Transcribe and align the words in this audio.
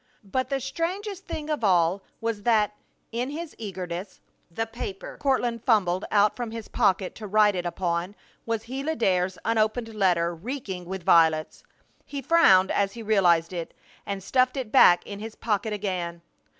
But 0.23 0.49
the 0.49 0.59
strangest 0.59 1.27
thing 1.27 1.47
of 1.51 1.63
all 1.63 2.01
was 2.21 2.41
that, 2.41 2.73
in 3.11 3.29
his 3.29 3.53
eagerness, 3.59 4.19
the 4.49 4.65
paper 4.65 5.17
Courtland 5.21 5.63
fumbled 5.63 6.05
out 6.09 6.35
from 6.35 6.49
his 6.49 6.67
pocket 6.67 7.13
to 7.13 7.27
write 7.27 7.53
it 7.53 7.67
upon 7.67 8.15
was 8.43 8.63
Gila 8.63 8.95
Dare's 8.95 9.37
unopened 9.45 9.93
letter, 9.93 10.33
reeking 10.33 10.85
with 10.85 11.03
violets. 11.03 11.61
He 12.03 12.19
frowned 12.19 12.71
as 12.71 12.93
he 12.93 13.03
realized 13.03 13.53
it, 13.53 13.75
and 14.03 14.23
stuffed 14.23 14.57
it 14.57 14.71
back 14.71 15.05
in 15.05 15.19
his 15.19 15.35
pocket 15.35 15.71
again. 15.71 16.23